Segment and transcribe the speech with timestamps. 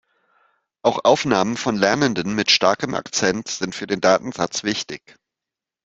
[0.81, 5.15] Auch Aufnahmen von Lernenden mit starkem Akzent sind für den Datensatz wichtig.